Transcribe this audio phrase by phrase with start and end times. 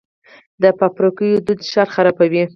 [0.61, 2.43] د فابریکو لوګي ښار خرابوي.